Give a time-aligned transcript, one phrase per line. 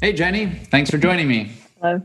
[0.00, 0.46] Hey, Jenny.
[0.46, 1.52] Thanks for joining me.
[1.78, 2.00] Hello.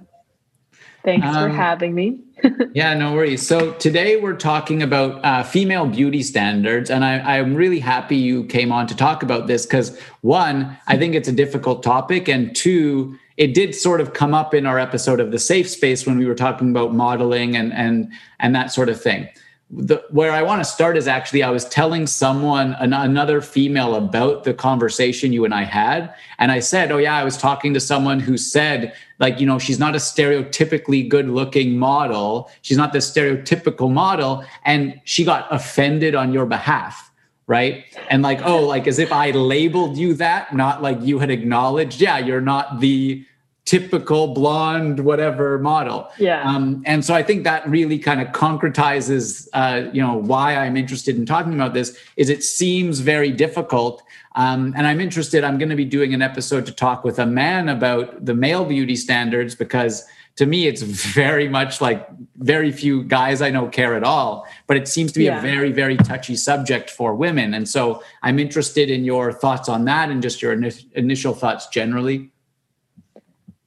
[1.06, 2.20] Thanks um, for having me.
[2.74, 3.48] yeah, no worries.
[3.48, 8.44] So today we're talking about uh, female beauty standards, and I, I'm really happy you
[8.48, 12.54] came on to talk about this because one, I think it's a difficult topic, and
[12.54, 16.18] two, it did sort of come up in our episode of the safe space when
[16.18, 19.30] we were talking about modeling and and and that sort of thing
[19.72, 23.96] the, where I want to start is actually I was telling someone an, another female
[23.96, 27.74] about the conversation you and I had and I said oh yeah I was talking
[27.74, 32.78] to someone who said like you know she's not a stereotypically good looking model she's
[32.78, 37.12] not the stereotypical model and she got offended on your behalf
[37.48, 37.86] right?
[38.10, 42.02] And like oh like as if I labeled you that not like you had acknowledged
[42.02, 43.26] yeah you're not the
[43.66, 46.08] typical blonde whatever model.
[46.20, 46.44] Yeah.
[46.44, 50.78] Um, and so i think that really kind of concretizes uh, you know why i'm
[50.78, 54.04] interested in talking about this is it seems very difficult.
[54.36, 57.26] Um, and i'm interested i'm going to be doing an episode to talk with a
[57.26, 63.04] man about the male beauty standards because to me it's very much like very few
[63.04, 65.40] guys i know care at all but it seems to be yeah.
[65.40, 67.54] a very very touchy subject for women.
[67.54, 70.54] And so i'm interested in your thoughts on that and just your
[70.94, 72.30] initial thoughts generally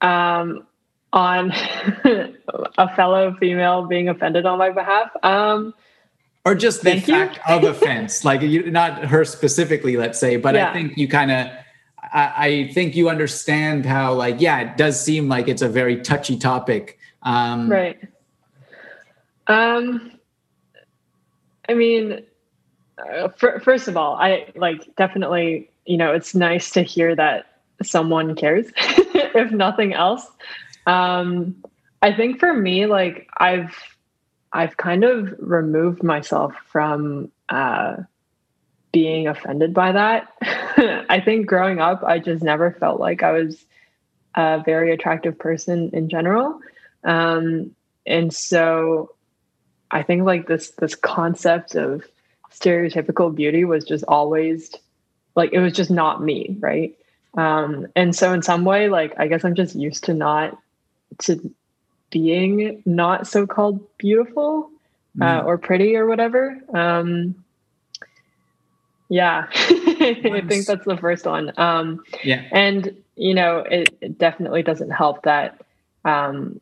[0.00, 0.66] um,
[1.12, 1.50] on
[2.78, 5.10] a fellow female being offended on my behalf.
[5.22, 5.74] Um,
[6.44, 10.70] or just the fact of offense, like you, not her specifically, let's say, but yeah.
[10.70, 11.48] I think you kind of,
[12.12, 16.00] I, I, think you understand how, like, yeah, it does seem like it's a very
[16.00, 16.98] touchy topic.
[17.22, 17.98] Um, right.
[19.46, 20.12] Um,
[21.68, 22.22] I mean,
[22.98, 27.47] uh, first of all, I like definitely, you know, it's nice to hear that
[27.82, 30.26] someone cares, if nothing else.
[30.86, 31.56] Um,
[32.02, 33.74] I think for me, like I've
[34.52, 37.96] I've kind of removed myself from uh,
[38.92, 40.32] being offended by that.
[41.08, 43.64] I think growing up, I just never felt like I was
[44.34, 46.60] a very attractive person in general,
[47.04, 47.74] um,
[48.06, 49.14] and so
[49.90, 52.04] I think like this this concept of
[52.52, 54.74] stereotypical beauty was just always
[55.34, 56.96] like it was just not me, right?
[57.36, 60.58] Um, and so in some way, like I guess I'm just used to not
[61.20, 61.54] to
[62.10, 64.70] being not so called beautiful
[65.20, 65.44] uh, mm.
[65.44, 66.58] or pretty or whatever.
[66.72, 67.44] Um,
[69.08, 71.52] yeah, I think that's the first one.
[71.56, 75.60] Um, yeah, and you know, it, it definitely doesn't help that
[76.04, 76.60] um,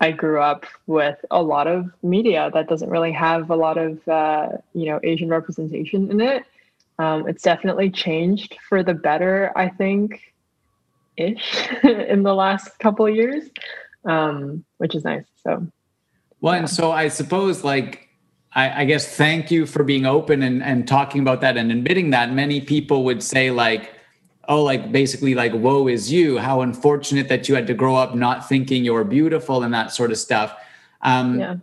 [0.00, 4.06] I grew up with a lot of media that doesn't really have a lot of
[4.06, 6.44] uh, you know Asian representation in it.
[6.98, 10.20] Um, it's definitely changed for the better, I think,
[11.16, 13.44] ish in the last couple of years,
[14.04, 15.24] um, which is nice.
[15.42, 15.66] So,
[16.40, 16.60] well, yeah.
[16.60, 18.08] and so I suppose, like,
[18.54, 22.10] I, I, guess, thank you for being open and, and talking about that and admitting
[22.10, 22.32] that.
[22.32, 23.92] Many people would say, like,
[24.48, 26.38] oh, like basically, like, woe is you.
[26.38, 30.10] How unfortunate that you had to grow up not thinking you're beautiful and that sort
[30.10, 30.54] of stuff.
[31.00, 31.56] Um, yeah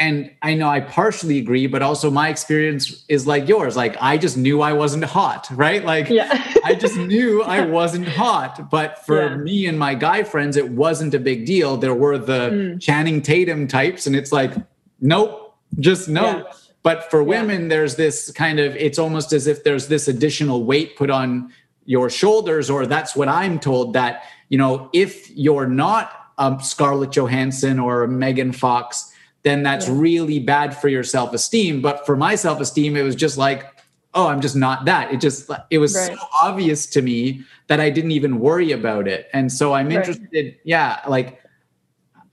[0.00, 3.76] and I know I partially agree, but also my experience is like yours.
[3.76, 5.84] Like I just knew I wasn't hot, right?
[5.84, 6.54] Like yeah.
[6.64, 8.70] I just knew I wasn't hot.
[8.70, 9.36] But for yeah.
[9.36, 11.76] me and my guy friends, it wasn't a big deal.
[11.76, 12.80] There were the mm.
[12.80, 14.54] Channing Tatum types, and it's like,
[15.02, 16.38] nope, just no.
[16.38, 16.42] Yeah.
[16.82, 20.96] But for women, there's this kind of, it's almost as if there's this additional weight
[20.96, 21.52] put on
[21.84, 27.10] your shoulders, or that's what I'm told that, you know, if you're not a Scarlett
[27.10, 29.09] Johansson or a Megan Fox,
[29.42, 29.94] then that's yeah.
[29.96, 31.80] really bad for your self esteem.
[31.80, 33.66] But for my self esteem, it was just like,
[34.14, 35.12] oh, I'm just not that.
[35.12, 36.16] It just, it was right.
[36.16, 39.28] so obvious to me that I didn't even worry about it.
[39.32, 40.60] And so I'm interested, right.
[40.64, 41.40] yeah, like,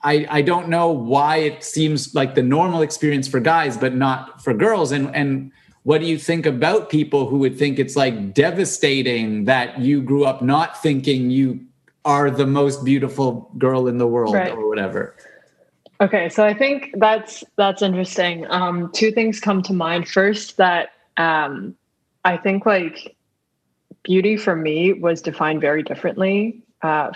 [0.03, 4.43] I, I don't know why it seems like the normal experience for guys, but not
[4.43, 4.91] for girls.
[4.91, 5.51] And, and,
[5.87, 10.25] what do you think about people who would think it's like devastating that you grew
[10.25, 11.61] up not thinking you
[12.03, 14.51] are the most beautiful girl in the world right.
[14.51, 15.15] or whatever?
[15.99, 18.45] Okay, so I think that's that's interesting.
[18.49, 20.07] Um, two things come to mind.
[20.07, 21.75] First, that um,
[22.23, 23.15] I think like
[24.03, 27.11] beauty for me was defined very differently, uh,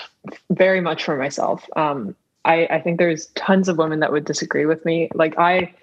[0.50, 1.64] very much for myself.
[1.76, 5.10] Um, I, I think there's tons of women that would disagree with me.
[5.14, 5.74] Like I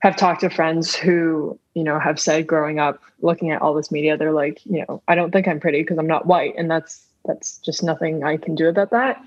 [0.00, 3.90] have talked to friends who you know have said growing up looking at all this
[3.92, 6.70] media, they're like, you know, I don't think I'm pretty because I'm not white, and
[6.70, 9.22] that's that's just nothing I can do about that.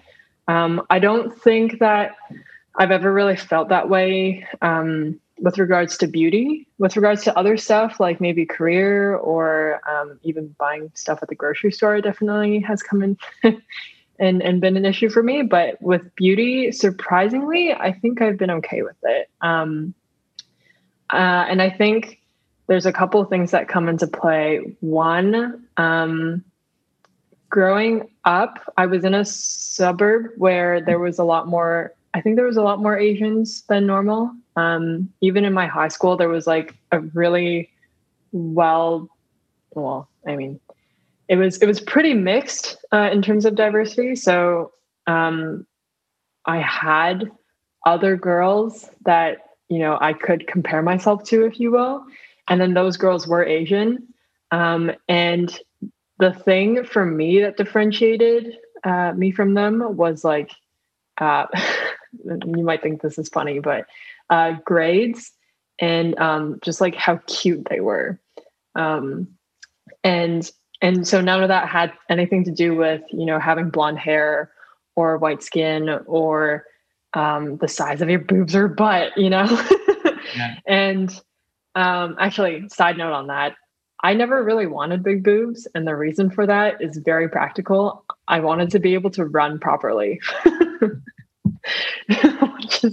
[0.47, 2.15] Um, I don't think that
[2.75, 6.67] I've ever really felt that way um, with regards to beauty.
[6.77, 11.35] With regards to other stuff, like maybe career or um, even buying stuff at the
[11.35, 13.17] grocery store, definitely has come in
[14.19, 15.41] and, and been an issue for me.
[15.41, 19.29] But with beauty, surprisingly, I think I've been okay with it.
[19.41, 19.93] Um,
[21.11, 22.21] uh, and I think
[22.67, 24.77] there's a couple of things that come into play.
[24.79, 26.43] One, um,
[27.49, 31.93] growing up, I was in a suburb where there was a lot more.
[32.13, 34.31] I think there was a lot more Asians than normal.
[34.55, 37.69] Um, even in my high school, there was like a really
[38.31, 39.09] well,
[39.73, 40.59] well, I mean,
[41.29, 44.15] it was it was pretty mixed uh, in terms of diversity.
[44.15, 44.73] So
[45.07, 45.65] um,
[46.45, 47.31] I had
[47.85, 49.37] other girls that
[49.69, 52.03] you know I could compare myself to, if you will,
[52.49, 54.07] and then those girls were Asian.
[54.51, 55.57] Um, and
[56.19, 60.51] the thing for me that differentiated uh, me from them was like,
[61.19, 61.45] uh,
[62.23, 63.85] you might think this is funny, but
[64.29, 65.31] uh, grades
[65.79, 68.19] and um, just like how cute they were.
[68.75, 69.27] Um,
[70.03, 70.49] and
[70.81, 74.51] and so none of that had anything to do with you know having blonde hair
[74.95, 76.65] or white skin or
[77.13, 79.45] um, the size of your boobs or butt you know
[80.35, 80.55] yeah.
[80.67, 81.21] and
[81.75, 83.53] um, actually side note on that
[84.03, 88.39] i never really wanted big boobs and the reason for that is very practical i
[88.39, 90.19] wanted to be able to run properly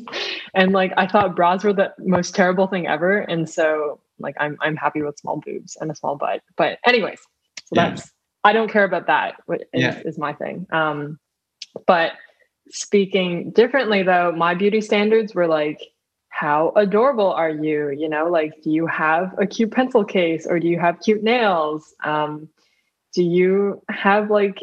[0.54, 4.56] and like i thought bras were the most terrible thing ever and so like i'm
[4.60, 7.20] i'm happy with small boobs and a small butt but anyways
[7.64, 7.90] so yeah.
[7.90, 8.12] that's
[8.44, 9.34] I don't care about that.
[9.50, 10.00] Is, yeah.
[10.04, 10.66] is my thing.
[10.72, 11.18] Um,
[11.86, 12.12] but
[12.70, 15.80] speaking differently though, my beauty standards were like,
[16.28, 17.90] how adorable are you?
[17.90, 21.22] You know, like, do you have a cute pencil case or do you have cute
[21.22, 21.94] nails?
[22.04, 22.48] Um,
[23.14, 24.62] do you have like,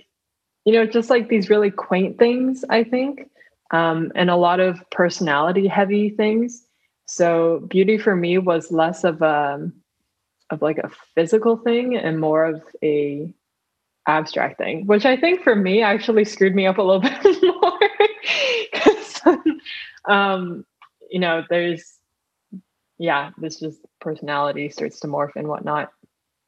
[0.64, 3.30] you know, just like these really quaint things, I think,
[3.72, 6.66] um, and a lot of personality heavy things.
[7.06, 9.72] So beauty for me was less of a
[10.52, 13.34] of like a physical thing and more of a
[14.08, 17.80] abstract thing, which I think for me actually screwed me up a little bit more.
[18.72, 19.22] Because,
[20.06, 20.66] um,
[21.10, 21.96] you know, there's,
[22.98, 25.92] yeah, this just personality starts to morph and whatnot.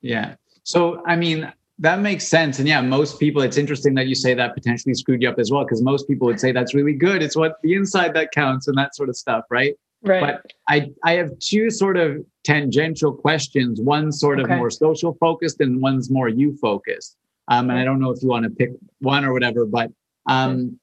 [0.02, 0.36] Yeah.
[0.64, 2.60] So, I mean, that makes sense.
[2.60, 5.52] And yeah, most people, it's interesting that you say that potentially screwed you up as
[5.52, 7.22] well, because most people would say that's really good.
[7.22, 9.76] It's what the inside that counts and that sort of stuff, right?
[10.04, 10.22] Right.
[10.22, 13.80] But I, I have two sort of tangential questions.
[13.80, 14.52] One sort okay.
[14.52, 17.16] of more social focused and one's more you focused.
[17.48, 19.92] Um, and I don't know if you want to pick one or whatever, but
[20.28, 20.80] um,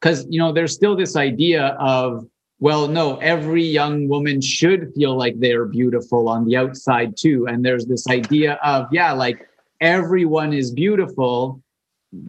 [0.00, 2.26] because you know there's still this idea of
[2.58, 7.64] well, no, every young woman should feel like they're beautiful on the outside too, and
[7.64, 9.48] there's this idea of yeah, like
[9.80, 11.62] everyone is beautiful,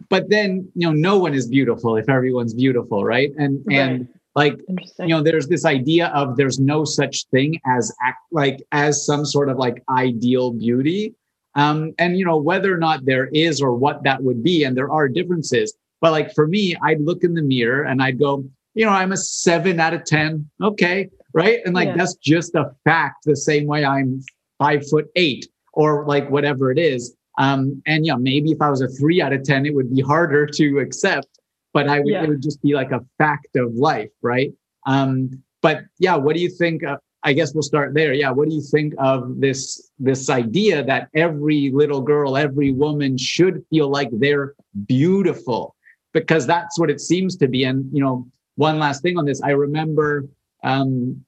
[0.08, 3.32] but then you know no one is beautiful if everyone's beautiful, right?
[3.36, 3.76] And right.
[3.76, 8.62] and like you know there's this idea of there's no such thing as act like
[8.72, 11.14] as some sort of like ideal beauty.
[11.54, 14.76] Um, and you know whether or not there is or what that would be and
[14.76, 15.74] there are differences.
[16.00, 18.44] But like for me i'd look in the mirror and i'd go
[18.74, 20.48] you know i'm a seven out of ten.
[20.60, 21.10] Okay.
[21.34, 21.60] Right?
[21.64, 21.96] And like yeah.
[21.96, 24.22] that's just a fact the same way i'm
[24.58, 28.80] five foot eight or like whatever it is um, and yeah maybe if i was
[28.80, 31.40] a three out of ten it would be harder to accept
[31.72, 32.22] but I would, yeah.
[32.22, 34.52] it would just be like a fact of life, right?
[34.86, 36.84] Um, but yeah, what do you think?
[36.84, 38.12] Uh, I guess we'll start there.
[38.12, 43.16] Yeah, what do you think of this this idea that every little girl, every woman
[43.16, 44.54] should feel like they're
[44.86, 45.76] beautiful?
[46.12, 47.64] Because that's what it seems to be.
[47.64, 48.26] And you know,
[48.56, 50.26] one last thing on this, I remember
[50.64, 51.24] um,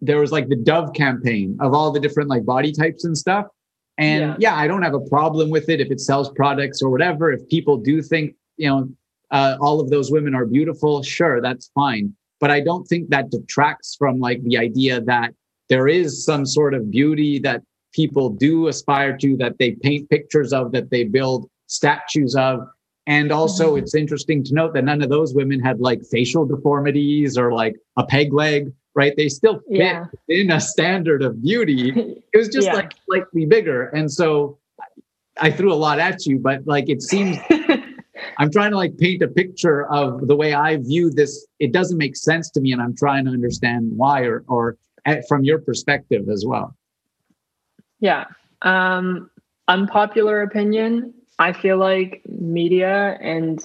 [0.00, 3.46] there was like the Dove campaign of all the different like body types and stuff.
[4.00, 4.36] And yeah.
[4.38, 7.30] yeah, I don't have a problem with it if it sells products or whatever.
[7.30, 8.88] If people do think you know
[9.30, 12.14] uh, all of those women are beautiful, sure, that's fine.
[12.40, 15.34] But I don't think that detracts from like the idea that
[15.68, 20.52] there is some sort of beauty that people do aspire to, that they paint pictures
[20.54, 22.60] of, that they build statues of.
[23.06, 23.82] And also, mm-hmm.
[23.82, 27.76] it's interesting to note that none of those women had like facial deformities or like
[27.96, 29.14] a peg leg, right?
[29.16, 30.06] They still fit yeah.
[30.28, 32.16] in a standard of beauty.
[32.32, 32.74] It was just yeah.
[32.74, 33.88] like slightly bigger.
[33.88, 34.56] And so
[35.40, 37.38] I threw a lot at you, but like it seems
[38.38, 41.46] I'm trying to like paint a picture of the way I view this.
[41.58, 45.26] It doesn't make sense to me, and I'm trying to understand why, or or at,
[45.28, 46.76] from your perspective as well.
[48.00, 48.26] Yeah.
[48.62, 49.30] Um,
[49.68, 51.14] unpopular opinion.
[51.38, 53.64] I feel like media and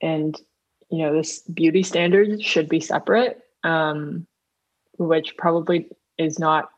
[0.00, 0.40] and
[0.90, 4.26] you know this beauty standard should be separate, um,
[4.98, 5.88] which probably
[6.18, 6.70] is not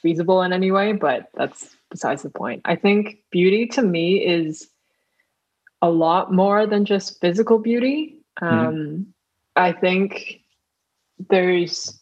[0.00, 2.62] feasible in any way, but that's besides the point.
[2.64, 4.68] I think beauty to me is
[5.80, 8.18] a lot more than just physical beauty.
[8.40, 8.66] Mm-hmm.
[8.66, 9.14] Um.
[9.54, 10.40] I think
[11.28, 12.00] there's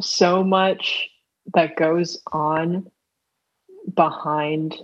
[0.00, 1.08] so much
[1.54, 2.90] that goes on
[3.94, 4.76] behind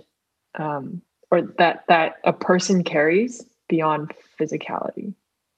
[0.57, 5.13] um, or that that a person carries beyond physicality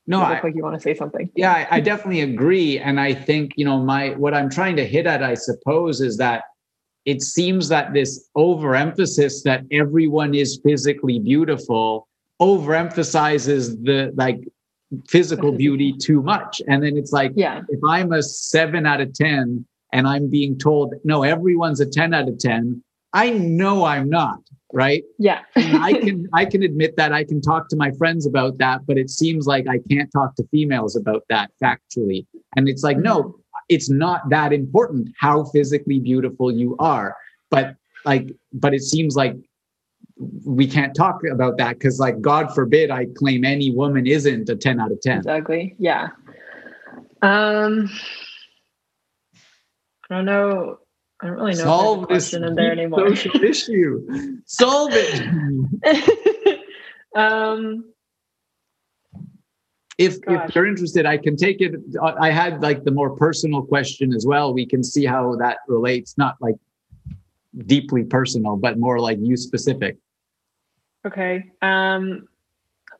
[0.08, 2.80] no you look I, like you want to say something yeah I, I, definitely agree
[2.80, 6.18] and i think you know my what i'm trying to hit at i suppose is
[6.18, 6.44] that
[7.06, 12.08] it seems that this overemphasis that everyone is physically beautiful
[12.42, 14.40] overemphasizes the like
[15.08, 16.62] physical beauty too much.
[16.68, 17.62] And then it's like, yeah.
[17.70, 22.14] if I'm a seven out of 10 and I'm being told, no, everyone's a 10
[22.14, 22.84] out of 10,
[23.14, 24.40] I know I'm not.
[24.74, 25.04] Right.
[25.20, 25.42] Yeah.
[25.56, 28.98] I can I can admit that I can talk to my friends about that, but
[28.98, 32.26] it seems like I can't talk to females about that factually.
[32.56, 33.36] And it's like, no,
[33.70, 37.16] it's not that important how physically beautiful you are.
[37.52, 39.36] But like, but it seems like
[40.44, 44.56] we can't talk about that because like god forbid i claim any woman isn't a
[44.56, 46.10] 10 out of 10 exactly yeah
[47.24, 47.90] um
[50.10, 50.78] i don't know
[51.24, 54.06] i don't really know solve this in there anymore social issue
[54.46, 56.60] solve it
[57.16, 57.86] um
[59.98, 60.50] if Gosh.
[60.50, 61.74] if you're interested i can take it
[62.20, 66.18] i had like the more personal question as well we can see how that relates
[66.18, 66.56] not like
[67.66, 69.98] deeply personal but more like you specific
[71.06, 71.52] Okay.
[71.62, 72.28] Um,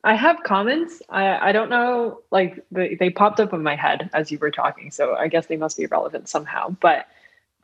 [0.02, 1.00] I have comments.
[1.08, 4.50] I, I don't know, like they, they popped up in my head as you were
[4.50, 4.90] talking.
[4.90, 6.76] So I guess they must be relevant somehow.
[6.80, 7.06] But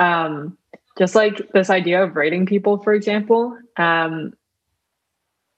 [0.01, 0.59] um,
[0.99, 4.33] just like this idea of rating people, for example, um,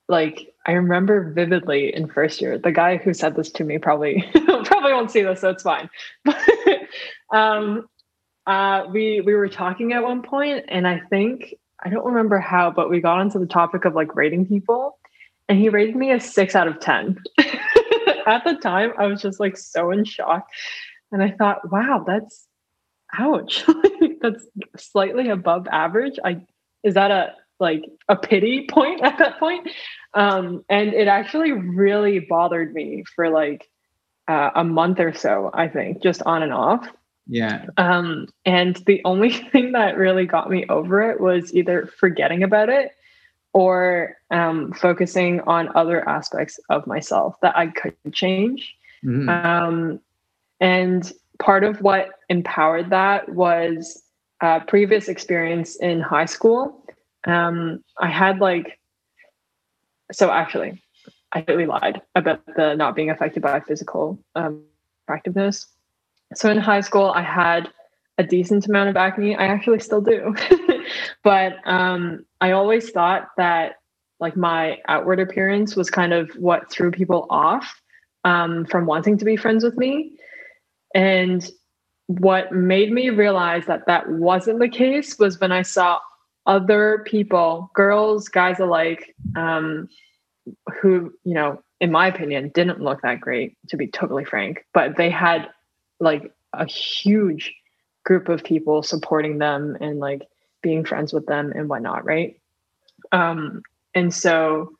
[0.09, 4.23] like I remember vividly in first year, the guy who said this to me probably
[4.65, 5.89] probably won't see this, so it's fine.
[6.25, 6.39] But
[7.33, 7.89] um,
[8.47, 12.71] uh, we we were talking at one point, and I think I don't remember how,
[12.71, 14.99] but we got onto the topic of like rating people,
[15.49, 17.23] and he rated me a six out of 10.
[18.27, 20.47] At the time, I was just like so in shock.
[21.11, 22.47] And I thought, wow, that's
[23.19, 23.65] ouch.
[24.23, 26.19] That's slightly above average.
[26.25, 26.43] I
[26.83, 29.69] is that a like a pity point at that point?
[30.15, 33.69] Um, and it actually really bothered me for like
[34.29, 36.87] uh, a month or so, I think, just on and off.
[37.27, 37.67] Yeah.
[37.77, 42.69] Um, and the only thing that really got me over it was either forgetting about
[42.69, 42.93] it
[43.55, 48.75] or um, focusing on other aspects of myself that I could change.
[49.05, 49.29] Mm-hmm.
[49.29, 50.01] Um,
[50.61, 54.03] and part of what empowered that was
[54.43, 56.85] a previous experience in high school.
[57.27, 58.79] Um, I had like,
[60.11, 60.83] so actually,
[61.33, 64.65] I really lied about the not being affected by physical um,
[65.07, 65.67] attractiveness.
[66.35, 67.71] So in high school, I had
[68.19, 69.37] a decent amount of acne.
[69.37, 70.35] I actually still do.
[71.25, 73.77] but um, I always thought that
[74.21, 77.81] like my outward appearance was kind of what threw people off
[78.25, 80.19] um, from wanting to be friends with me.
[80.95, 81.49] And
[82.19, 85.99] what made me realize that that wasn't the case was when I saw
[86.47, 89.89] other people, girls, guys alike, um,
[90.81, 94.97] who, you know, in my opinion, didn't look that great, to be totally frank, but
[94.97, 95.49] they had
[96.01, 97.55] like a huge
[98.05, 100.23] group of people supporting them and like
[100.63, 102.39] being friends with them and whatnot right?
[103.13, 103.63] Um
[103.95, 104.73] and so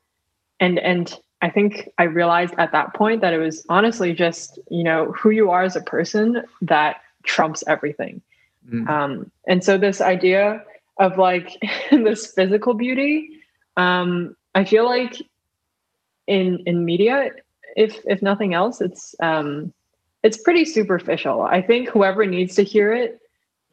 [0.59, 4.83] and and i think i realized at that point that it was honestly just you
[4.83, 8.21] know who you are as a person that trumps everything
[8.69, 8.87] mm.
[8.89, 10.63] um and so this idea
[10.99, 11.57] of like
[11.91, 13.29] this physical beauty
[13.77, 15.15] um i feel like
[16.27, 17.29] in in media
[17.75, 19.73] if if nothing else it's um
[20.23, 21.41] it's pretty superficial.
[21.41, 23.19] I think whoever needs to hear it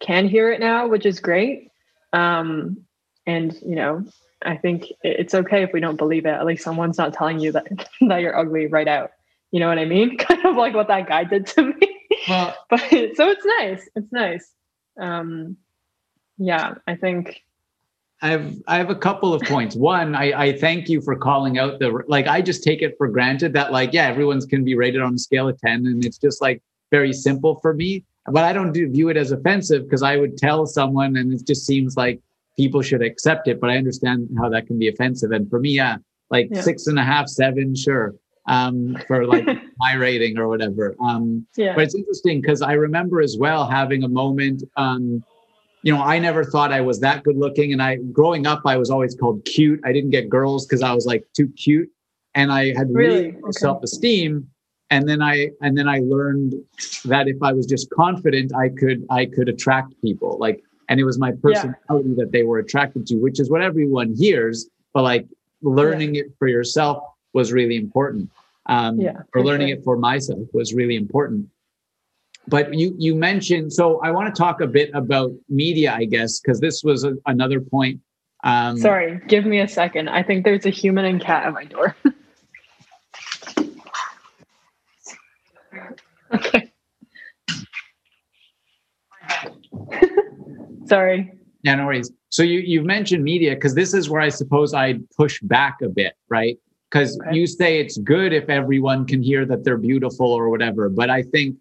[0.00, 1.71] can hear it now, which is great.
[2.12, 2.78] Um,
[3.26, 4.04] and you know,
[4.42, 6.30] I think it's okay if we don't believe it.
[6.30, 7.69] At least someone's not telling you that
[8.09, 9.12] that you're ugly right out.
[9.52, 10.19] You know what I mean?
[10.19, 12.00] Kind of like what that guy did to me.
[12.28, 13.88] Well, but so it's nice.
[13.94, 14.52] It's nice.
[15.00, 15.56] Um,
[16.38, 17.42] yeah, I think
[18.22, 19.76] I have I have a couple of points.
[19.76, 22.26] One, I, I thank you for calling out the like.
[22.26, 25.18] I just take it for granted that like yeah, everyone's can be rated on a
[25.18, 28.04] scale of ten, and it's just like very simple for me.
[28.26, 31.46] But I don't do, view it as offensive because I would tell someone, and it
[31.46, 32.20] just seems like
[32.56, 33.58] people should accept it.
[33.58, 35.30] But I understand how that can be offensive.
[35.30, 35.96] And for me, yeah,
[36.30, 36.60] like yeah.
[36.60, 38.14] six and a half, seven, sure,
[38.50, 39.47] um, for like
[39.78, 40.95] my rating or whatever.
[41.00, 41.75] Um, yeah.
[41.75, 44.64] But it's interesting because I remember as well having a moment.
[44.76, 45.25] Um,
[45.83, 47.73] you know, I never thought I was that good looking.
[47.73, 49.80] And I, growing up, I was always called cute.
[49.83, 51.88] I didn't get girls because I was like too cute,
[52.35, 53.52] and I had really, really okay.
[53.52, 54.47] self esteem.
[54.92, 56.54] And then I, and then I learned
[57.04, 60.37] that if I was just confident, I could, I could attract people.
[60.40, 62.14] Like, and it was my personality yeah.
[62.25, 64.69] that they were attracted to, which is what everyone hears.
[64.92, 65.28] But like
[65.62, 66.23] learning yeah.
[66.23, 68.28] it for yourself was really important.
[68.70, 69.78] Um, yeah, or learning sure.
[69.78, 71.48] it for myself was really important
[72.46, 76.38] but you you mentioned so i want to talk a bit about media i guess
[76.38, 78.00] because this was a, another point
[78.44, 81.64] um, sorry give me a second i think there's a human and cat at my
[81.64, 81.96] door
[86.34, 86.72] okay
[90.86, 92.10] sorry Yeah, no worries.
[92.30, 95.88] So you you've mentioned media because this is where I suppose I'd push back a
[95.88, 96.56] bit, right?
[96.90, 97.37] Because okay.
[97.37, 101.23] you say it's good if everyone can hear that they're beautiful or whatever, but I
[101.23, 101.56] think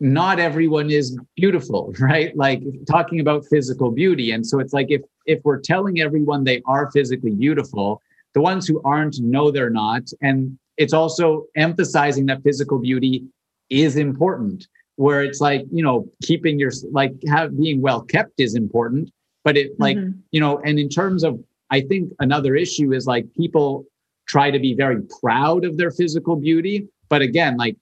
[0.00, 2.36] not everyone is beautiful, right?
[2.36, 4.32] Like talking about physical beauty.
[4.32, 8.02] And so it's like if if we're telling everyone they are physically beautiful,
[8.34, 10.02] the ones who aren't know they're not.
[10.22, 13.24] And it's also emphasizing that physical beauty
[13.68, 18.54] is important, where it's like, you know, keeping your like have being well kept is
[18.54, 19.10] important.
[19.44, 20.18] But it like, mm-hmm.
[20.32, 21.38] you know, and in terms of
[21.70, 23.84] I think another issue is like people
[24.30, 26.86] try to be very proud of their physical beauty.
[27.08, 27.76] But again, like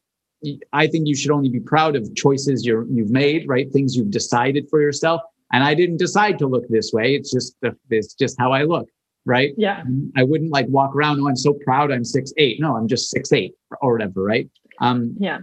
[0.73, 3.71] I think you should only be proud of choices you're you've made, right?
[3.71, 5.21] Things you've decided for yourself.
[5.53, 7.15] And I didn't decide to look this way.
[7.15, 7.57] It's just
[7.91, 8.89] it's just how I look,
[9.27, 9.53] right?
[9.57, 9.83] Yeah.
[10.17, 11.21] I wouldn't like walk around.
[11.21, 11.93] Oh, I'm so proud.
[11.93, 12.61] I'm six eight.
[12.61, 14.49] No, I'm just six eight or whatever, right?
[14.81, 15.15] Um.
[15.19, 15.41] Yeah.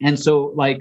[0.00, 0.80] And so, like,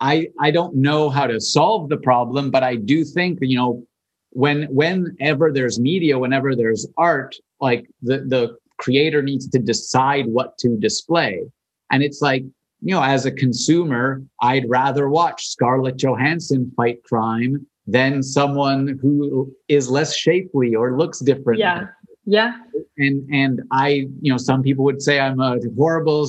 [0.00, 3.86] I I don't know how to solve the problem, but I do think you know
[4.30, 10.58] when whenever there's media, whenever there's art, like the the creator needs to decide what
[10.58, 11.44] to display.
[11.90, 12.44] And it's like
[12.84, 19.50] you know, as a consumer, I'd rather watch Scarlett Johansson fight crime than someone who
[19.68, 21.60] is less shapely or looks different.
[21.60, 21.86] Yeah.
[22.26, 22.58] Yeah.
[22.98, 26.28] And and I, you know, some people would say I'm a horrible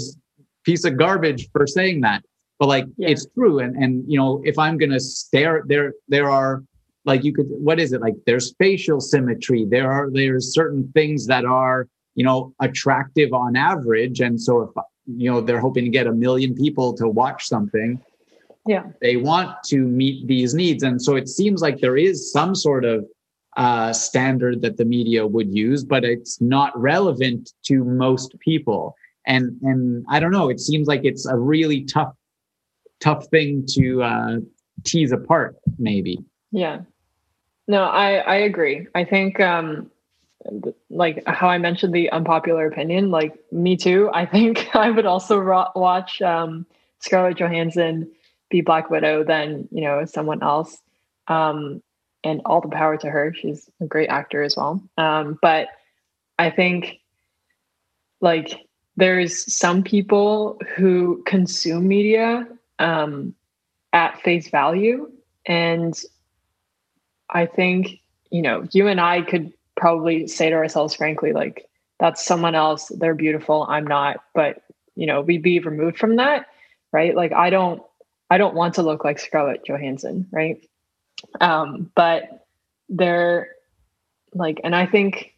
[0.63, 2.23] piece of garbage for saying that.
[2.57, 3.09] But like yeah.
[3.09, 3.59] it's true.
[3.59, 6.63] And and you know, if I'm gonna stare there there are
[7.03, 8.01] like you could what is it?
[8.01, 9.65] Like there's facial symmetry.
[9.69, 14.19] There are there's certain things that are, you know, attractive on average.
[14.22, 14.69] And so if
[15.05, 18.01] you know they're hoping to get a million people to watch something
[18.65, 18.84] yeah.
[19.01, 20.84] they want to meet these needs.
[20.84, 23.05] And so it seems like there is some sort of
[23.57, 28.95] uh, standard that the media would use but it's not relevant to most people.
[29.27, 32.13] And and i don't know it seems like it's a really tough
[33.00, 34.36] tough thing to uh,
[34.84, 36.19] tease apart maybe.
[36.51, 36.81] Yeah.
[37.67, 38.88] No i i agree.
[38.93, 39.89] I think um
[40.90, 44.10] like how I mentioned the unpopular opinion, like me too.
[44.14, 46.66] I think I would also ro- watch um,
[47.00, 48.12] Scarlett Johansson
[48.50, 50.77] be Black Widow than you know someone else.
[51.27, 51.81] Um,
[52.25, 53.34] and all the power to her.
[53.34, 54.81] She's a great actor as well.
[54.98, 55.68] Um, but
[56.40, 57.00] I think
[58.20, 62.48] like there's some people who consume media
[62.79, 63.36] um,
[63.94, 65.12] at face value,
[65.46, 65.98] and
[67.29, 72.25] I think you know you and I could probably say to ourselves frankly like that's
[72.25, 74.64] someone else they're beautiful i'm not but
[74.96, 76.48] you know we'd be removed from that
[76.92, 77.81] right like i don't
[78.29, 80.68] i don't want to look like scarlett johansson right
[81.42, 82.46] um but
[82.90, 83.50] they're
[84.33, 85.33] like and i think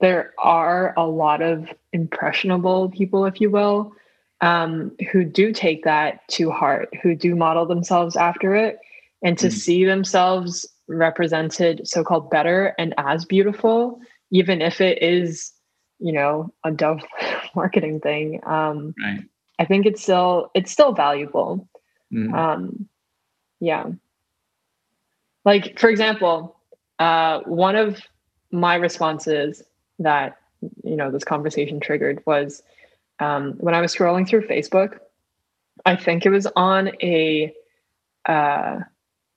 [0.00, 3.94] there are a lot of impressionable people if you will
[4.40, 8.78] um, who do take that to heart who do model themselves after it
[9.22, 9.52] and to mm.
[9.52, 14.00] see themselves represented so-called better and as beautiful
[14.30, 15.52] even if it is
[15.98, 17.02] you know a dove
[17.54, 19.20] marketing thing um right.
[19.58, 21.68] i think it's still it's still valuable
[22.12, 22.34] mm.
[22.34, 22.88] um
[23.60, 23.86] yeah
[25.44, 26.56] like for example
[26.98, 28.00] uh one of
[28.50, 29.62] my responses
[29.98, 30.36] that
[30.82, 32.62] you know this conversation triggered was
[33.20, 34.98] um when i was scrolling through facebook
[35.86, 37.52] i think it was on a
[38.26, 38.78] uh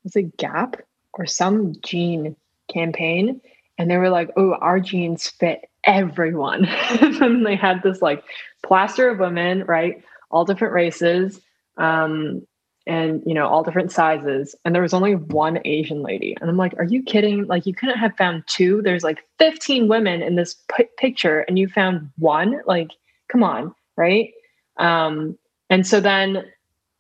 [0.04, 0.78] was it gap
[1.18, 2.36] or some jean
[2.72, 3.42] campaign
[3.78, 6.66] and they were like oh our jeans fit everyone.
[7.22, 8.24] And they had this like
[8.64, 10.04] plaster of women right?
[10.32, 11.42] All different races
[11.78, 12.46] um
[12.88, 16.36] and you know all different sizes and there was only one asian lady.
[16.40, 17.46] And i'm like are you kidding?
[17.46, 18.82] Like you couldn't have found two?
[18.82, 22.62] There's like 15 women in this p- picture and you found one?
[22.66, 22.92] Like
[23.28, 24.32] come on right?
[24.78, 25.38] Um
[25.70, 26.46] and so then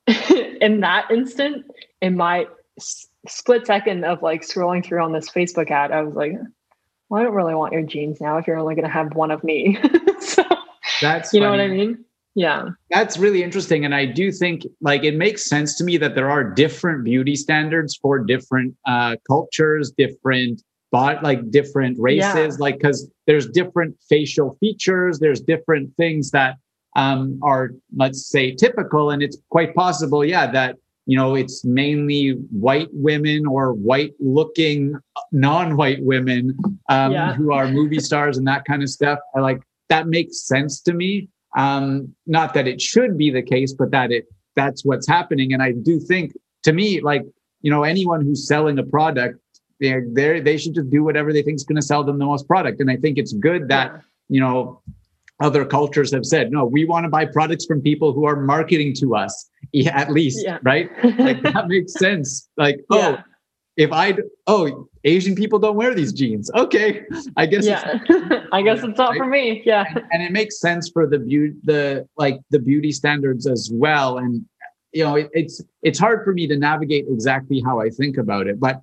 [0.61, 1.65] in that instant
[2.01, 2.47] in my
[3.27, 6.33] split second of like scrolling through on this Facebook ad, I was like,
[7.09, 9.31] well, I don't really want your jeans now if you're only going to have one
[9.31, 9.77] of me.
[10.19, 10.43] so
[11.01, 11.45] that's you funny.
[11.45, 12.05] know what I mean?
[12.35, 12.69] Yeah.
[12.89, 13.85] That's really interesting.
[13.85, 17.35] And I do think like it makes sense to me that there are different beauty
[17.35, 20.61] standards for different uh, cultures, different
[20.91, 22.57] but like different races, yeah.
[22.59, 26.55] like because there's different facial features, there's different things that
[26.95, 29.09] um, are, let's say, typical.
[29.09, 34.95] And it's quite possible, yeah, that you know it's mainly white women or white looking
[35.31, 36.57] non-white women
[36.89, 37.33] um, yeah.
[37.33, 39.19] who are movie stars and that kind of stuff.
[39.35, 41.29] I like that makes sense to me.
[41.55, 45.53] Um, not that it should be the case but that it that's what's happening.
[45.53, 47.23] And i do think to me like
[47.61, 49.39] you know anyone who's selling a product
[49.81, 52.25] they're, they're they should just do whatever they think is going to sell them the
[52.25, 52.79] most product.
[52.81, 54.81] And i think it's good that you know
[55.41, 58.93] other cultures have said no we want to buy products from people who are marketing
[58.93, 60.57] to us yeah, at least yeah.
[60.63, 63.17] right like that makes sense like oh
[63.77, 64.17] if I
[64.47, 67.03] oh Asian people don't wear these jeans, okay,
[67.35, 67.99] I guess yeah,
[68.51, 69.17] I guess it's not right?
[69.17, 69.61] for me.
[69.65, 73.69] Yeah, and, and, it makes sense for the beauty, the like the beauty standards as
[73.73, 74.17] well.
[74.17, 74.45] And
[74.93, 78.47] you know, it, it's it's hard for me to navigate exactly how I think about
[78.47, 78.59] it.
[78.59, 78.81] But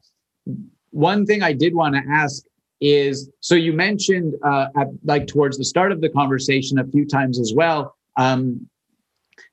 [0.91, 2.45] one thing I did want to ask
[2.83, 7.07] is, so you mentioned uh, at like towards the start of the conversation a few
[7.07, 7.97] times as well.
[8.17, 8.69] Um,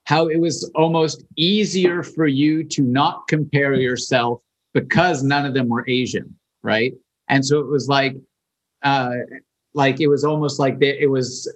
[0.04, 4.40] how it was almost easier for you to not compare yourself
[4.74, 6.92] because none of them were Asian, right?
[7.28, 8.16] And so it was like,
[8.82, 9.14] uh,
[9.74, 11.52] like it was almost like it was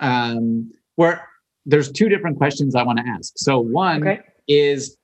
[0.00, 1.28] um, where
[1.66, 3.32] there's two different questions I want to ask.
[3.36, 4.20] So one okay.
[4.48, 4.97] is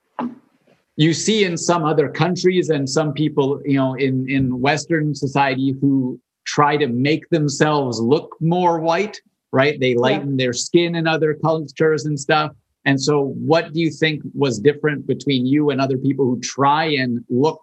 [0.96, 5.74] you see in some other countries and some people, you know, in in Western society
[5.80, 9.20] who try to make themselves look more white,
[9.52, 9.80] right?
[9.80, 10.44] They lighten yeah.
[10.44, 12.52] their skin in other cultures and stuff.
[12.84, 16.84] And so, what do you think was different between you and other people who try
[16.84, 17.60] and look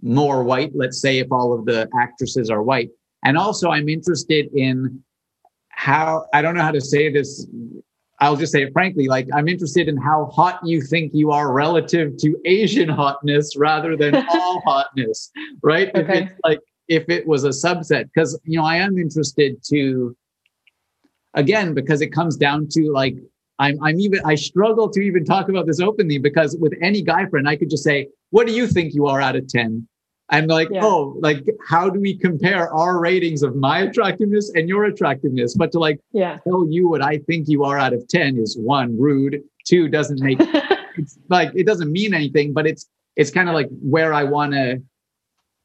[0.00, 0.70] more white?
[0.74, 2.90] Let's say if all of the actresses are white.
[3.24, 5.02] And also, I'm interested in
[5.70, 7.46] how I don't know how to say this.
[8.20, 9.08] I'll just say it frankly.
[9.08, 13.96] Like, I'm interested in how hot you think you are relative to Asian hotness rather
[13.96, 15.30] than all hotness,
[15.62, 15.88] right?
[15.94, 16.00] Okay.
[16.00, 20.16] If it's like if it was a subset, because you know, I am interested to
[21.34, 23.16] again because it comes down to like
[23.60, 27.26] I'm, I'm even, I struggle to even talk about this openly because with any guy
[27.26, 29.86] friend, I could just say, what do you think you are out of 10?
[30.30, 30.84] I'm like, yeah.
[30.84, 35.54] oh, like, how do we compare our ratings of my attractiveness and your attractiveness?
[35.56, 36.38] But to like yeah.
[36.44, 39.42] tell you what I think you are out of 10 is one, rude.
[39.66, 40.38] Two, doesn't make,
[40.96, 44.52] it's like, it doesn't mean anything, but it's, it's kind of like where I want
[44.52, 44.80] to,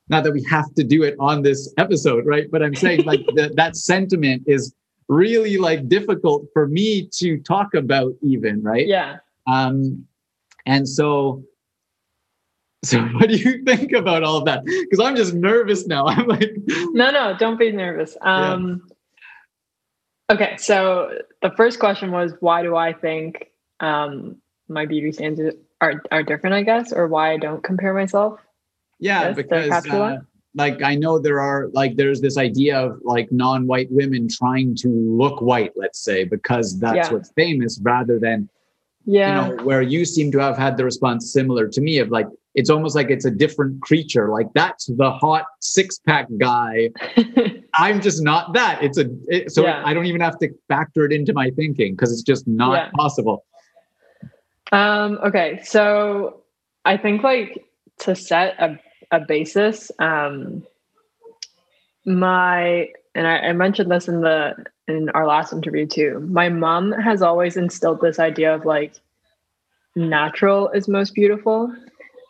[0.09, 2.49] not that we have to do it on this episode, right?
[2.51, 4.73] But I'm saying like the, that sentiment is
[5.07, 10.03] really like difficult for me to talk about even right yeah um
[10.65, 11.43] and so
[12.85, 14.63] so what do you think about all of that?
[14.65, 16.07] Because i'm just nervous now.
[16.07, 18.17] I'm like no no don't be nervous.
[18.21, 18.83] Um
[20.29, 20.35] yeah.
[20.35, 26.01] okay so the first question was why do i think um my beauty standards are
[26.11, 28.39] are different i guess or why i don't compare myself?
[28.99, 30.19] Yeah because uh,
[30.55, 34.87] like I know there are like there's this idea of like non-white women trying to
[34.87, 37.11] look white, let's say, because that's yeah.
[37.11, 38.49] what's famous, rather than
[39.05, 42.09] yeah, you know, where you seem to have had the response similar to me of
[42.09, 44.29] like it's almost like it's a different creature.
[44.29, 46.89] Like that's the hot six-pack guy.
[47.73, 48.81] I'm just not that.
[48.81, 49.83] It's a it, so yeah.
[49.85, 52.89] I don't even have to factor it into my thinking because it's just not yeah.
[52.95, 53.45] possible.
[54.71, 55.19] Um.
[55.23, 55.61] Okay.
[55.63, 56.41] So
[56.85, 57.65] I think like
[57.99, 58.79] to set a
[59.11, 59.91] a basis.
[59.99, 60.65] Um,
[62.05, 64.55] my and I, I mentioned this in the
[64.87, 66.25] in our last interview too.
[66.29, 68.93] My mom has always instilled this idea of like
[69.95, 71.73] natural is most beautiful.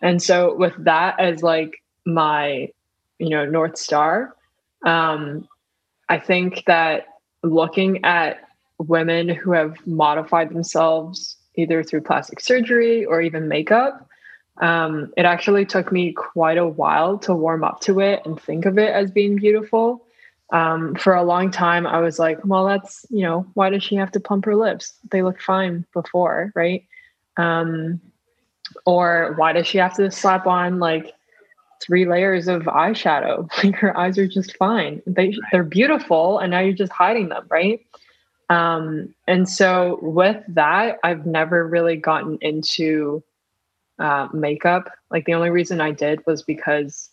[0.02, 2.70] And so with that as like my,
[3.20, 4.36] you know, North Star,
[4.86, 5.48] um,
[6.10, 7.08] I think that
[7.44, 14.10] looking at women who have modified themselves either through plastic surgery or even makeup,
[14.62, 18.66] um, it actually took me quite a while to warm up to it and think
[18.66, 20.06] of it as being beautiful.
[20.52, 23.96] Um, for a long time, I was like, well, that's, you know, why does she
[23.96, 24.94] have to pump her lips?
[25.12, 26.86] They look fine before, right?
[27.38, 28.00] Um,
[28.86, 31.14] or why does she have to slap on like
[31.82, 33.50] three layers of eyeshadow?
[33.64, 35.02] Like her eyes are just fine.
[35.06, 37.86] They, they're beautiful, and now you're just hiding them, right?
[38.50, 43.24] Um, and so with that, I've never really gotten into
[43.98, 44.92] uh, makeup.
[45.10, 47.10] Like the only reason I did was because,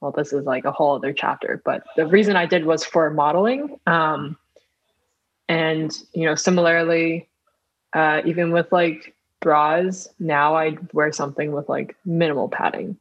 [0.00, 3.08] well, this is like a whole other chapter, but the reason I did was for
[3.10, 3.78] modeling.
[3.86, 4.36] Um,
[5.48, 7.28] and, you know, similarly,
[7.94, 9.14] uh, even with like
[9.46, 12.98] bras, now I wear something with like minimal padding.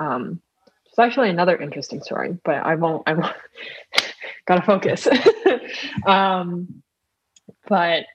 [0.00, 0.40] Um,
[0.86, 3.36] it's actually another interesting story, but I won't, I won't,
[4.46, 5.06] gotta focus.
[6.06, 6.82] um,
[7.68, 8.06] but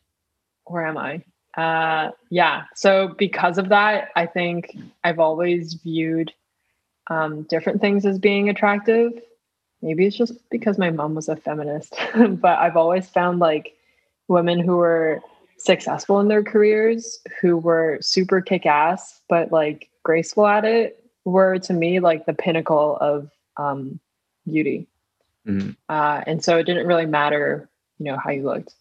[0.65, 1.23] where am I?
[1.55, 6.33] uh, yeah, so because of that, I think I've always viewed
[7.07, 9.13] um, different things as being attractive.
[9.81, 13.77] Maybe it's just because my mom was a feminist, but I've always found like
[14.27, 15.21] women who were
[15.59, 21.59] successful in their careers, who were super kick ass, but like graceful at it, were
[21.59, 23.99] to me like the pinnacle of um,
[24.47, 24.87] beauty.
[25.47, 25.71] Mm-hmm.
[25.87, 28.73] Uh, and so it didn't really matter, you know, how you looked.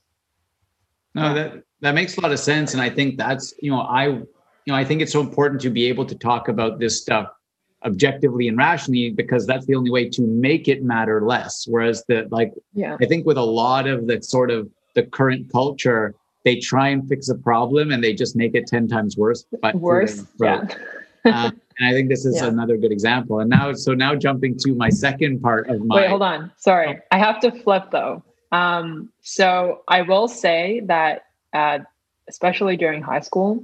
[1.14, 4.06] No, that that makes a lot of sense, and I think that's you know I
[4.06, 4.26] you
[4.66, 7.28] know I think it's so important to be able to talk about this stuff
[7.84, 11.66] objectively and rationally because that's the only way to make it matter less.
[11.68, 12.96] Whereas the like yeah.
[13.00, 16.14] I think with a lot of the sort of the current culture,
[16.48, 19.44] they try and fix a problem and they just make it ten times worse.
[19.62, 20.66] But worse, yeah.
[21.24, 22.48] uh, And I think this is Yeah.
[22.48, 23.38] another good example.
[23.40, 25.94] And now, so now jumping to my second part of my.
[25.96, 26.50] Wait, hold on.
[26.56, 26.98] Sorry.
[27.12, 28.22] I have to flip though.
[28.50, 31.78] Um, so I will say that, uh,
[32.28, 33.62] especially during high school,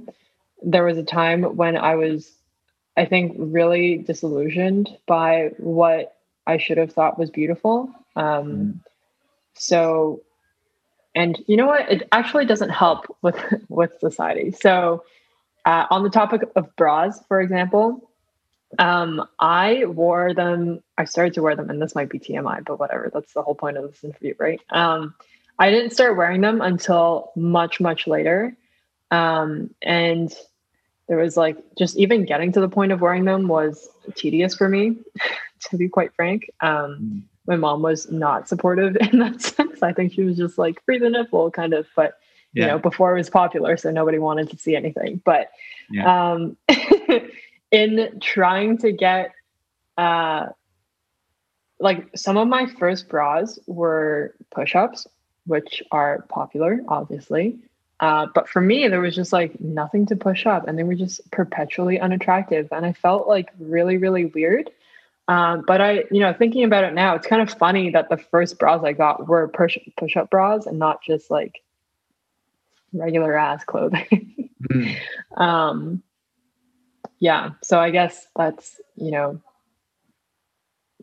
[0.63, 2.31] there was a time when I was,
[2.95, 6.15] I think, really disillusioned by what
[6.47, 7.89] I should have thought was beautiful.
[8.15, 8.79] Um, Mm.
[9.57, 10.21] So,
[11.15, 11.89] and you know what?
[11.89, 13.37] It actually doesn't help with
[13.69, 14.51] with society.
[14.51, 15.03] So,
[15.65, 18.09] uh, on the topic of bras, for example,
[18.77, 20.83] um, I wore them.
[20.97, 23.09] I started to wear them, and this might be TMI, but whatever.
[23.13, 24.61] That's the whole point of this interview, right?
[24.69, 25.15] Um,
[25.57, 28.55] I didn't start wearing them until much, much later,
[29.09, 30.33] um, and
[31.07, 34.67] there was like just even getting to the point of wearing them was tedious for
[34.67, 34.97] me,
[35.69, 36.49] to be quite frank.
[36.61, 37.23] Um, Mm.
[37.47, 39.83] My mom was not supportive in that sense.
[39.83, 42.17] I think she was just like free the nipple, kind of, but
[42.53, 42.67] you Yeah.
[42.67, 45.21] know, before it was popular, so nobody wanted to see anything.
[45.25, 45.51] But
[46.07, 46.57] um,
[47.71, 49.31] in trying to get,
[49.97, 50.47] uh,
[51.79, 55.07] like some of my first bras were push-ups,
[55.45, 57.59] which are popular, obviously.
[57.99, 60.95] Uh, but for me, there was just like nothing to push up, and they were
[60.95, 64.69] just perpetually unattractive, and I felt like really, really weird.
[65.27, 68.17] Um, but I, you know, thinking about it now, it's kind of funny that the
[68.17, 71.61] first bras I got were push push up bras and not just like
[72.93, 74.49] regular ass clothing.
[74.69, 74.95] Mm.
[75.37, 76.03] um,
[77.19, 79.41] yeah, so I guess that's you know,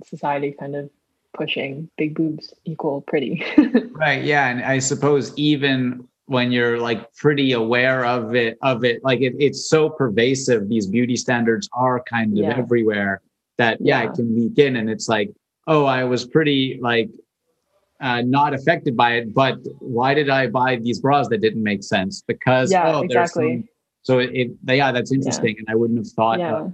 [0.05, 0.91] society kind of
[1.35, 3.45] pushing big boobs equal pretty.
[3.93, 4.25] Right.
[4.25, 4.49] Yeah.
[4.49, 9.35] And I suppose even when you're like pretty aware of it, of it, like it,
[9.39, 10.69] it's so pervasive.
[10.69, 12.57] These beauty standards are kind of Yeah.
[12.59, 13.23] everywhere
[13.59, 14.11] that, yeah, Yeah.
[14.11, 14.77] it can leak in.
[14.77, 15.31] And it's like,
[15.67, 17.11] oh, I was pretty like
[18.01, 21.85] uh, not affected by it, but why did I buy these bras that didn't make
[21.85, 22.23] sense?
[22.27, 23.59] Because, Yeah, oh, exactly.
[23.59, 23.69] some-
[24.05, 25.55] so it, it, yeah, that's interesting.
[25.59, 26.57] And I wouldn't have thought, yeah.
[26.57, 26.73] of,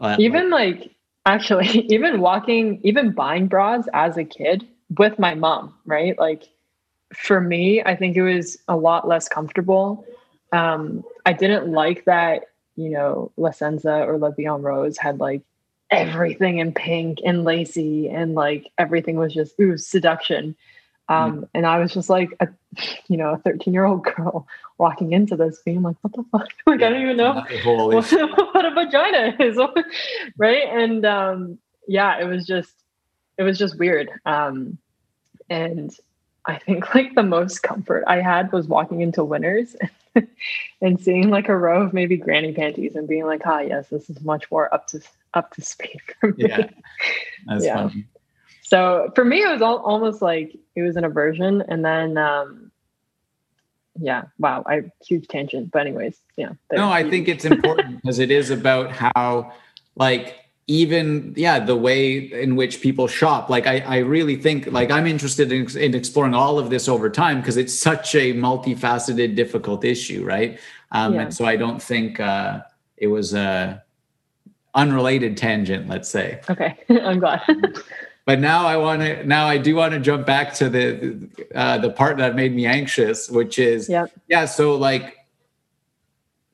[0.00, 0.90] uh, even like
[1.24, 4.66] actually even walking even buying bras as a kid
[4.98, 6.44] with my mom right like
[7.14, 10.04] for me i think it was a lot less comfortable
[10.52, 12.44] um i didn't like that
[12.76, 15.40] you know la senza or la Vie en Rose had like
[15.90, 20.56] everything in pink and lacy and like everything was just ooh seduction.
[21.08, 22.48] Um and i was just like a
[23.06, 26.48] you know a 13 year old girl walking into this being like what the fuck?
[26.66, 28.10] Like i don't even know what,
[28.54, 29.56] what a vagina is
[30.36, 30.64] right?
[30.68, 32.74] And um yeah it was just
[33.38, 34.10] it was just weird.
[34.24, 34.78] Um
[35.48, 35.96] and
[36.46, 39.76] i think like the most comfort i had was walking into winners
[40.80, 44.08] and seeing like a row of maybe granny panties and being like ah yes this
[44.10, 45.00] is much more up to
[45.34, 46.68] up to speed for me Yeah.
[47.46, 47.88] That's Yeah.
[47.88, 48.06] funny.
[48.62, 52.70] so for me it was all, almost like it was an aversion and then um
[53.98, 58.30] yeah wow i huge tangent but anyways yeah No, I think it's important because it
[58.30, 59.52] is about how,
[59.96, 60.36] like,
[60.68, 63.48] even yeah, the way in which people shop.
[63.48, 67.08] Like, I I really think like I'm interested in, in exploring all of this over
[67.08, 70.58] time because it's such a multifaceted, difficult issue, right?
[70.92, 71.22] Um, Yeah.
[71.22, 72.60] And so I don't think uh,
[72.96, 73.82] it was a
[74.74, 76.38] unrelated tangent, let's say.
[76.50, 77.40] okay i'm glad
[78.26, 79.24] But now I want to.
[79.24, 82.66] Now I do want to jump back to the uh, the part that made me
[82.66, 84.10] anxious, which is Yep.
[84.26, 84.46] yeah.
[84.46, 85.15] So like,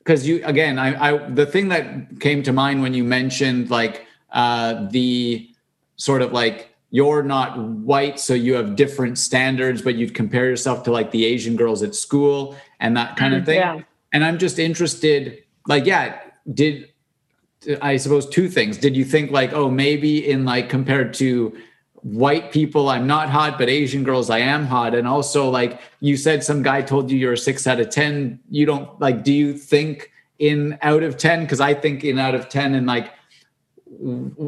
[0.03, 4.05] because you again, I, I the thing that came to mind when you mentioned like
[4.31, 5.49] uh, the
[5.95, 10.83] sort of like you're not white, so you have different standards, but you'd compare yourself
[10.83, 13.59] to like the Asian girls at school and that kind of thing.
[13.59, 13.81] Yeah.
[14.13, 16.19] And I'm just interested, like, yeah,
[16.53, 16.89] did
[17.81, 18.77] I suppose two things.
[18.77, 21.57] Did you think like, oh, maybe in like compared to
[22.03, 24.93] white people, I'm not hot, but Asian girls, I am hot.
[24.93, 28.39] And also, like you said, some guy told you you're a six out of 10.
[28.49, 31.43] You don't like, do you think in out of 10?
[31.43, 33.11] Because I think in out of 10 and like,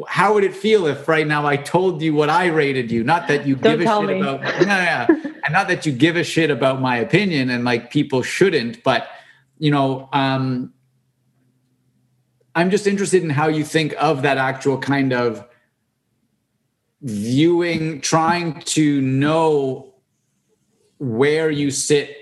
[0.07, 3.03] how would it feel if right now I told you what I rated you?
[3.03, 4.19] Not that you Don't give a shit me.
[4.19, 7.91] about, no, yeah, and not that you give a shit about my opinion, and like
[7.91, 9.07] people shouldn't, but
[9.59, 10.73] you know, um,
[12.55, 15.45] I'm just interested in how you think of that actual kind of
[17.01, 19.93] viewing, trying to know
[20.97, 22.17] where you sit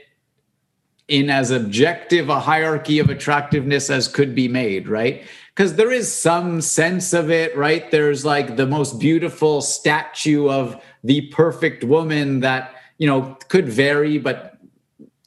[1.07, 5.23] in as objective a hierarchy of attractiveness as could be made, right?
[5.55, 7.91] Because there is some sense of it, right?
[7.91, 14.17] There's like the most beautiful statue of the perfect woman that, you know, could vary,
[14.17, 14.53] but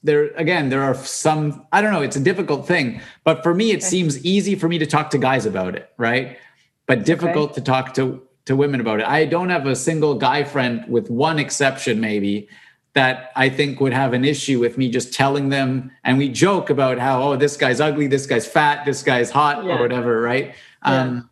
[0.03, 3.73] there again there are some i don't know it's a difficult thing but for me
[3.73, 3.87] it Okay.
[3.87, 6.39] seems easy for me to talk to guys about it right
[6.87, 10.43] but difficult to talk to to women about it i don't have a single guy
[10.43, 12.49] friend with one exception maybe
[12.95, 16.71] that i think would have an issue with me just telling them and we joke
[16.71, 19.77] about how oh this guy's ugly this guy's fat this guy's hot Yeah.
[19.77, 21.29] or whatever right Um,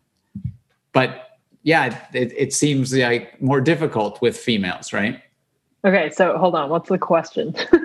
[0.91, 5.19] but yeah, it, it seems like more difficult with females, right?
[5.83, 6.69] Okay, so hold on.
[6.69, 7.55] What's the question?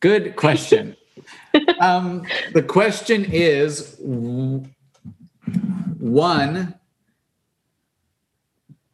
[0.00, 0.96] Good question.
[1.80, 3.98] um, the question is
[6.12, 6.74] one,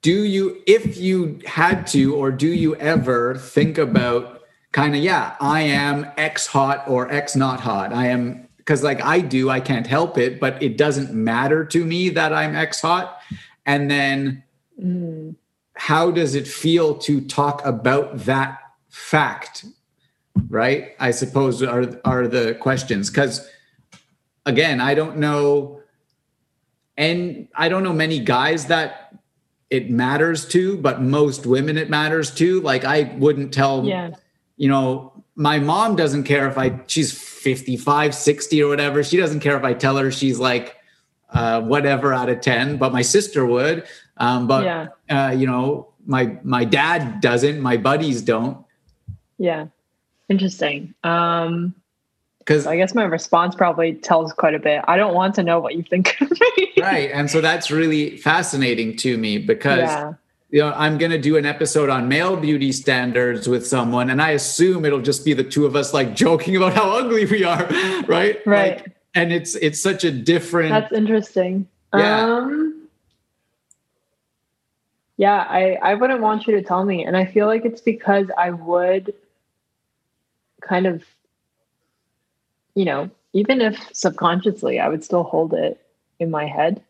[0.03, 5.37] do you, if you had to, or do you ever think about kind of, yeah,
[5.40, 7.92] I am X hot or X not hot?
[7.92, 11.85] I am, because like I do, I can't help it, but it doesn't matter to
[11.85, 13.18] me that I'm X hot.
[13.66, 14.42] And then,
[14.83, 15.35] mm.
[15.74, 19.64] how does it feel to talk about that fact
[20.48, 20.94] right?
[20.98, 23.48] I suppose are are the questions because
[24.46, 25.73] again, I don't know,
[26.96, 29.14] and I don't know many guys that
[29.70, 32.61] it matters to, but most women it matters to.
[32.61, 34.11] Like I wouldn't tell, yeah.
[34.57, 39.02] you know, my mom doesn't care if I she's 55, 60 or whatever.
[39.02, 40.76] She doesn't care if I tell her she's like
[41.30, 43.85] uh, whatever out of 10, but my sister would.
[44.18, 44.87] Um, but yeah.
[45.11, 48.64] uh, you know, my my dad doesn't, my buddies don't.
[49.38, 49.66] Yeah.
[50.28, 50.94] Interesting.
[51.02, 51.74] Um,
[52.44, 54.85] because I guess my response probably tells quite a bit.
[54.87, 56.72] I don't want to know what you think of me.
[56.78, 57.11] right.
[57.12, 60.12] And so that's really fascinating to me because yeah.
[60.50, 64.30] you know, I'm gonna do an episode on male beauty standards with someone, and I
[64.30, 67.66] assume it'll just be the two of us like joking about how ugly we are,
[68.07, 68.40] right?
[68.46, 68.78] Right.
[68.78, 71.68] Like, and it's it's such a different That's interesting.
[71.94, 72.24] Yeah.
[72.24, 72.74] Um,
[75.16, 77.04] yeah, I, I wouldn't want you to tell me.
[77.04, 79.14] And I feel like it's because I would
[80.61, 81.04] kind of,
[82.74, 85.80] you know, even if subconsciously, I would still hold it
[86.18, 86.82] in my head.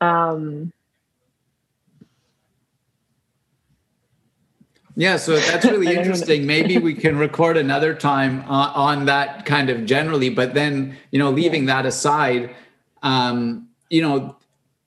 [0.00, 0.72] Um,
[4.96, 6.46] yeah, so that's really interesting.
[6.46, 11.18] Maybe we can record another time uh, on that kind of generally, but then, you
[11.18, 12.54] know, leaving that aside,
[13.02, 14.36] um, you know,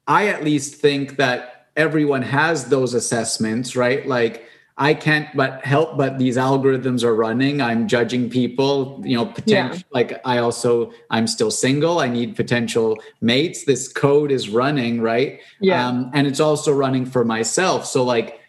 [0.07, 4.05] I at least think that everyone has those assessments, right?
[4.05, 4.45] Like,
[4.81, 7.61] I can't but help but these algorithms are running.
[7.61, 9.83] I'm judging people, you know, potential yeah.
[9.91, 11.99] like I also I'm still single.
[11.99, 13.65] I need potential mates.
[13.65, 15.39] This code is running, right?
[15.59, 15.87] Yeah.
[15.87, 17.85] Um, and it's also running for myself.
[17.85, 18.39] So like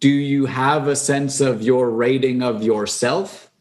[0.00, 3.52] do you have a sense of your rating of yourself?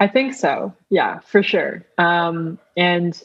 [0.00, 0.74] I think so.
[0.90, 1.86] Yeah, for sure.
[1.96, 3.22] Um, and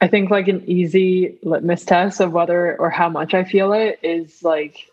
[0.00, 3.98] I think like an easy litmus test of whether or how much I feel it
[4.04, 4.88] is like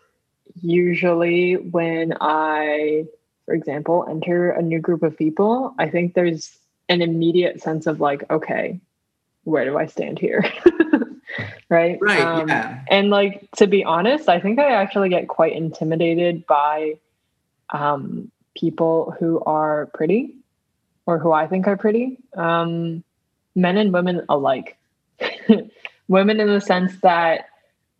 [0.62, 3.06] usually when I,
[3.44, 6.56] for example, enter a new group of people, I think there's
[6.88, 8.80] an immediate sense of like, okay,
[9.44, 10.44] where do I stand here?
[11.68, 11.98] right?
[12.00, 12.20] Right.
[12.20, 12.82] Um, yeah.
[12.90, 16.98] And like to be honest, I think I actually get quite intimidated by
[17.72, 20.34] um, people who are pretty
[21.06, 23.04] or who I think are pretty, um,
[23.54, 24.76] men and women alike.
[26.08, 27.46] women in the sense that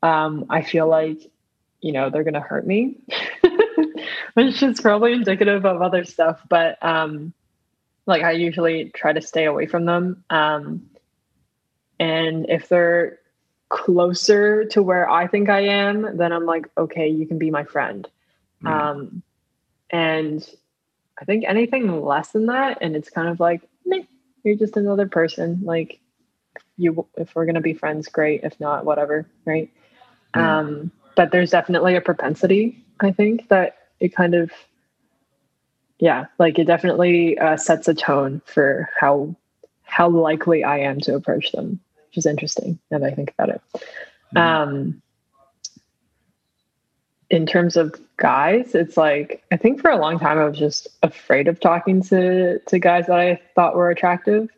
[0.03, 1.31] um, I feel like
[1.85, 2.97] you know they're going to hurt me
[4.35, 7.35] which is probably indicative of other stuff but um
[8.07, 10.88] like i usually try to stay away from them um
[12.01, 13.18] and if they're
[13.68, 17.64] closer to where i think i am then i'm like okay you can be my
[17.64, 18.09] friend
[18.62, 18.70] mm.
[18.70, 19.23] um
[19.90, 20.49] and
[21.20, 24.05] i think anything less than that and it's kind of like Meh,
[24.42, 26.01] you're just another person like
[26.79, 29.70] you if we're going to be friends great if not whatever right
[30.35, 30.40] mm.
[30.40, 34.50] um but there's definitely a propensity i think that it kind of
[35.98, 39.35] yeah like it definitely uh, sets a tone for how
[39.83, 43.50] how likely i am to approach them which is interesting now that i think about
[43.50, 43.61] it.
[44.35, 44.38] Mm-hmm.
[44.38, 45.03] um
[47.31, 50.88] in terms of guys it's like i think for a long time i was just
[51.03, 54.48] afraid of talking to to guys that i thought were attractive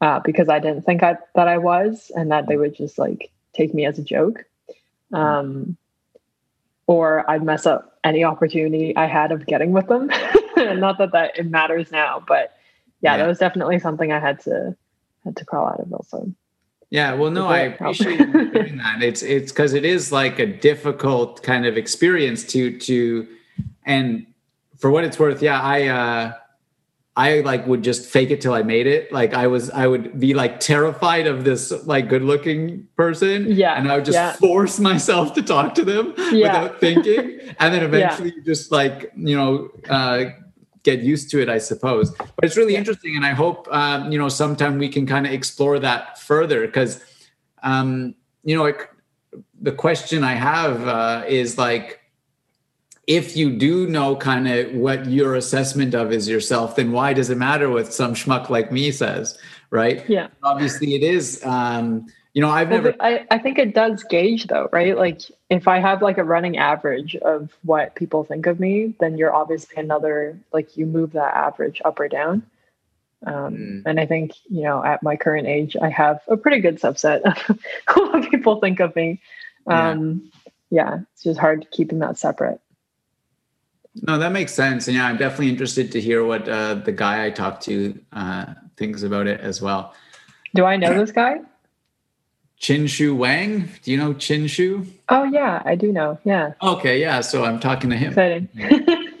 [0.00, 3.30] uh, because i didn't think I, that i was and that they would just like
[3.58, 4.44] take me as a joke.
[5.12, 5.76] Um
[6.88, 10.06] or I'd mess up any opportunity I had of getting with them.
[10.56, 12.56] Not that that it matters now, but
[13.00, 14.74] yeah, yeah, that was definitely something I had to
[15.24, 16.32] had to crawl out of also.
[16.90, 18.98] Yeah, well, no, I appreciate doing that.
[19.02, 23.28] It's it's because it is like a difficult kind of experience to to,
[23.84, 24.26] and
[24.78, 26.32] for what it's worth, yeah, I uh
[27.18, 29.10] I like would just fake it till I made it.
[29.10, 33.50] Like I was, I would be like terrified of this like good looking person.
[33.50, 33.76] Yeah.
[33.76, 34.34] And I would just yeah.
[34.34, 36.62] force myself to talk to them yeah.
[36.62, 37.40] without thinking.
[37.58, 38.44] and then eventually yeah.
[38.44, 40.26] just like, you know, uh,
[40.84, 42.12] get used to it, I suppose.
[42.12, 43.16] But it's really interesting.
[43.16, 47.04] And I hope, um, you know, sometime we can kind of explore that further because,
[47.64, 48.14] um,
[48.44, 48.76] you know, it,
[49.60, 51.98] the question I have uh, is like,
[53.08, 57.30] if you do know kind of what your assessment of is yourself, then why does
[57.30, 59.36] it matter what some schmuck like me says,
[59.70, 60.08] right?
[60.08, 60.28] Yeah.
[60.42, 61.42] Obviously, it is.
[61.42, 62.96] Um, you know, I've Well, never.
[63.00, 64.96] I, I think it does gauge though, right?
[64.96, 69.16] Like if I have like a running average of what people think of me, then
[69.16, 72.42] you're obviously another like you move that average up or down.
[73.26, 73.82] Um, Mm.
[73.86, 77.22] And I think you know at my current age, I have a pretty good subset
[77.22, 77.58] of
[78.12, 79.20] what people think of me.
[79.66, 79.88] Yeah.
[79.90, 80.30] Um,
[80.70, 82.60] yeah, it's just hard keeping that separate.
[84.02, 84.88] No, that makes sense.
[84.88, 88.46] And yeah, I'm definitely interested to hear what uh, the guy I talked to uh,
[88.76, 89.94] thinks about it as well.
[90.54, 91.36] Do I know this guy?
[92.58, 93.68] Chin Shu Wang.
[93.82, 94.86] Do you know Chin Shu?
[95.08, 96.18] Oh yeah, I do know.
[96.24, 97.20] Yeah, Okay, yeah.
[97.20, 98.08] So I'm talking to him.
[98.08, 98.48] exciting.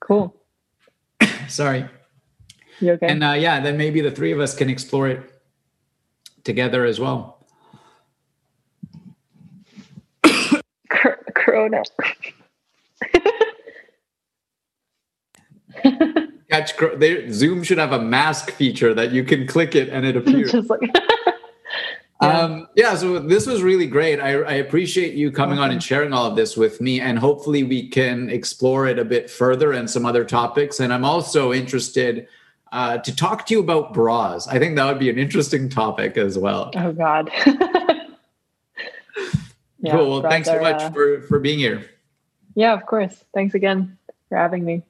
[0.00, 0.34] cool.
[1.48, 1.86] Sorry.
[2.80, 3.06] You okay?
[3.08, 5.30] And uh, yeah, then maybe the three of us can explore it
[6.44, 7.35] together as well.
[11.56, 11.82] Cor- Corona.
[16.50, 20.16] Catch they, Zoom should have a mask feature that you can click it and it
[20.20, 20.54] appears.
[20.54, 20.80] like
[22.22, 22.40] yeah.
[22.40, 24.20] Um, yeah, so this was really great.
[24.20, 27.64] I, I appreciate you coming on and sharing all of this with me, and hopefully
[27.64, 30.80] we can explore it a bit further and some other topics.
[30.80, 32.28] And I'm also interested
[32.72, 34.48] uh, to talk to you about bras.
[34.48, 36.70] I think that would be an interesting topic as well.
[36.76, 37.30] oh god.
[39.80, 40.10] Yeah, cool.
[40.10, 41.84] Well, thanks so much uh, for for being here.
[42.54, 43.24] yeah, of course.
[43.34, 43.98] Thanks again
[44.28, 44.82] for having me.